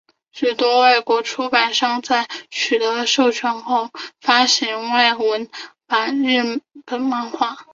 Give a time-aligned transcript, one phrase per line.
[0.31, 5.47] 许多外国出版商在取得授权后翻译和发行外文
[5.85, 7.67] 版日本漫画。